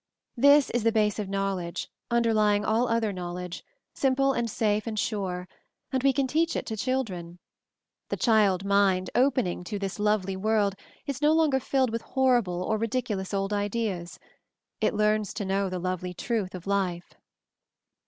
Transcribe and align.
"This 0.35 0.71
is 0.71 0.81
the 0.81 0.91
base 0.91 1.19
of 1.19 1.29
knowledge, 1.29 1.87
underly 2.09 2.25
200 2.33 2.33
MOVING 2.33 2.33
THE 2.33 2.33
MOUNTAIN 2.33 2.55
ing 2.55 2.65
all 2.65 2.87
other 2.87 3.13
knowledge, 3.13 3.65
simple 3.93 4.33
and 4.33 4.49
safe 4.49 4.87
and 4.87 4.97
sure— 4.97 5.47
and 5.93 6.01
we 6.01 6.11
can 6.11 6.25
teach 6.25 6.55
it 6.55 6.65
to 6.65 6.75
children 6.75 7.25
1 7.27 7.37
The 8.09 8.17
child 8.17 8.65
mind, 8.65 9.11
opening 9.13 9.63
to 9.65 9.77
this 9.77 9.99
lovely 9.99 10.35
world, 10.35 10.73
is 11.05 11.21
no 11.21 11.33
longer 11.33 11.59
filled 11.59 11.91
with 11.91 12.01
horrible 12.01 12.63
or 12.63 12.79
ridiculous 12.79 13.31
old 13.31 13.53
ideas— 13.53 14.17
it 14.81 14.95
learns 14.95 15.35
to 15.35 15.45
know 15.45 15.69
the 15.69 15.77
lovely 15.77 16.15
truth 16.15 16.55
of 16.55 16.65
life." 16.65 17.13